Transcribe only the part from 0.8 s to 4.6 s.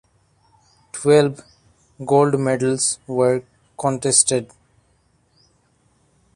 Twelve gold medals were contested.